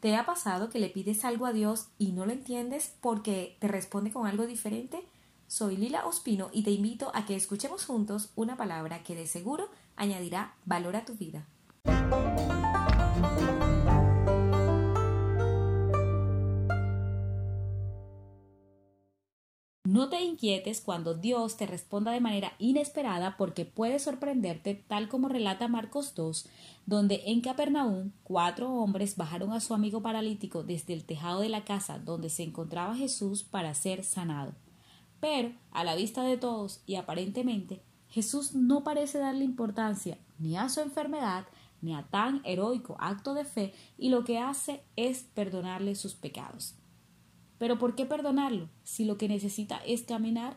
[0.00, 3.66] ¿Te ha pasado que le pides algo a Dios y no lo entiendes porque te
[3.66, 5.04] responde con algo diferente?
[5.48, 9.68] Soy Lila Ospino y te invito a que escuchemos juntos una palabra que de seguro
[9.96, 11.46] añadirá valor a tu vida.
[19.88, 25.30] No te inquietes cuando Dios te responda de manera inesperada porque puede sorprenderte tal como
[25.30, 26.46] relata Marcos 2,
[26.84, 31.64] donde en Capernaum cuatro hombres bajaron a su amigo paralítico desde el tejado de la
[31.64, 34.52] casa donde se encontraba Jesús para ser sanado.
[35.20, 40.68] Pero, a la vista de todos y aparentemente, Jesús no parece darle importancia ni a
[40.68, 41.46] su enfermedad
[41.80, 46.74] ni a tan heroico acto de fe y lo que hace es perdonarle sus pecados.
[47.58, 50.56] Pero ¿por qué perdonarlo si lo que necesita es caminar?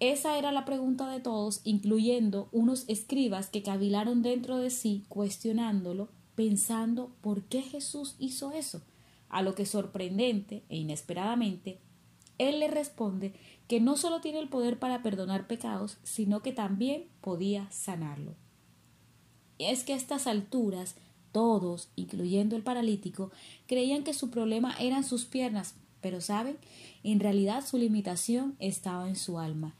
[0.00, 6.08] Esa era la pregunta de todos, incluyendo unos escribas que cavilaron dentro de sí, cuestionándolo,
[6.34, 8.82] pensando por qué Jesús hizo eso.
[9.28, 11.78] A lo que sorprendente e inesperadamente,
[12.38, 13.32] él le responde
[13.68, 18.34] que no solo tiene el poder para perdonar pecados, sino que también podía sanarlo.
[19.58, 20.96] Y es que a estas alturas
[21.30, 23.30] todos, incluyendo el paralítico,
[23.66, 26.58] creían que su problema eran sus piernas, pero saben,
[27.02, 29.74] en realidad su limitación estaba en su alma.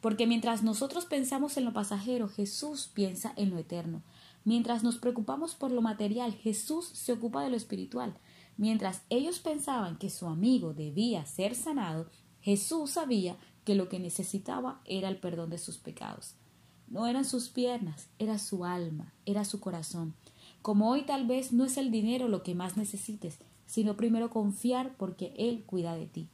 [0.00, 4.02] Porque mientras nosotros pensamos en lo pasajero, Jesús piensa en lo eterno.
[4.44, 8.14] Mientras nos preocupamos por lo material, Jesús se ocupa de lo espiritual.
[8.58, 12.10] Mientras ellos pensaban que su amigo debía ser sanado,
[12.42, 16.34] Jesús sabía que lo que necesitaba era el perdón de sus pecados.
[16.86, 20.14] No eran sus piernas, era su alma, era su corazón.
[20.60, 24.96] Como hoy tal vez no es el dinero lo que más necesites, sino primero confiar
[24.96, 26.28] porque Él cuida de ti.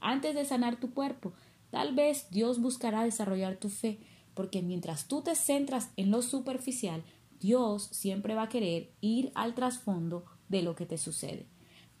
[0.00, 1.32] Antes de sanar tu cuerpo,
[1.70, 3.98] tal vez Dios buscará desarrollar tu fe,
[4.34, 7.02] porque mientras tú te centras en lo superficial,
[7.40, 11.46] Dios siempre va a querer ir al trasfondo de lo que te sucede.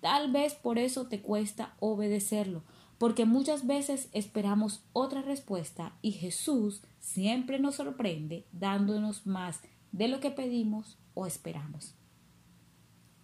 [0.00, 2.62] Tal vez por eso te cuesta obedecerlo,
[2.98, 9.60] porque muchas veces esperamos otra respuesta y Jesús siempre nos sorprende dándonos más
[9.92, 11.94] de lo que pedimos o esperamos.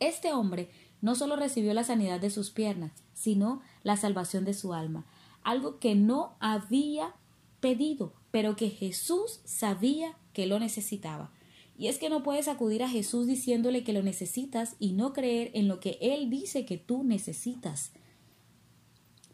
[0.00, 0.70] Este hombre
[1.02, 5.04] no solo recibió la sanidad de sus piernas, sino la salvación de su alma,
[5.42, 7.14] algo que no había
[7.60, 11.30] pedido, pero que Jesús sabía que lo necesitaba.
[11.76, 15.50] Y es que no puedes acudir a Jesús diciéndole que lo necesitas y no creer
[15.54, 17.90] en lo que Él dice que tú necesitas.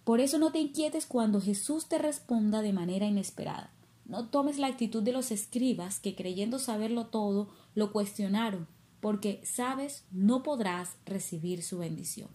[0.04, 3.70] Por eso no te inquietes cuando Jesús te responda de manera inesperada.
[4.06, 8.66] No tomes la actitud de los escribas que creyendo saberlo todo lo cuestionaron
[9.00, 12.30] porque sabes no podrás recibir su bendición.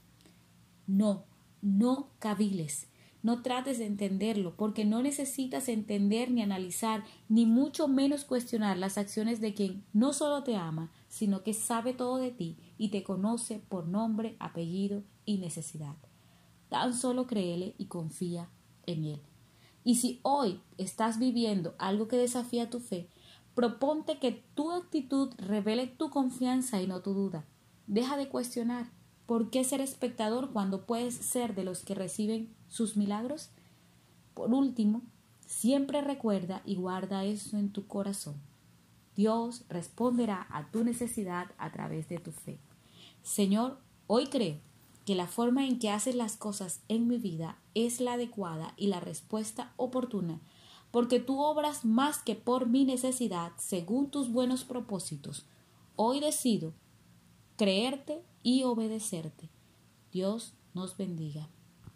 [0.87, 1.25] No,
[1.61, 2.87] no caviles,
[3.23, 8.97] no trates de entenderlo, porque no necesitas entender ni analizar, ni mucho menos cuestionar las
[8.97, 13.03] acciones de quien no solo te ama, sino que sabe todo de ti y te
[13.03, 15.95] conoce por nombre, apellido y necesidad.
[16.67, 18.49] Tan solo créele y confía
[18.85, 19.21] en él.
[19.85, 23.07] Y si hoy estás viviendo algo que desafía tu fe,
[23.55, 27.45] Proponte que tu actitud revele tu confianza y no tu duda.
[27.87, 28.87] Deja de cuestionar.
[29.27, 33.49] ¿Por qué ser espectador cuando puedes ser de los que reciben sus milagros?
[34.33, 35.01] Por último,
[35.45, 38.35] siempre recuerda y guarda eso en tu corazón.
[39.15, 42.57] Dios responderá a tu necesidad a través de tu fe.
[43.21, 43.77] Señor,
[44.07, 44.57] hoy creo
[45.05, 48.87] que la forma en que haces las cosas en mi vida es la adecuada y
[48.87, 50.39] la respuesta oportuna
[50.93, 55.47] porque tú obras más que por mi necesidad según tus buenos propósitos.
[55.95, 56.71] Hoy decido
[57.57, 59.49] creerte y obedecerte.
[60.11, 61.49] Dios nos bendiga.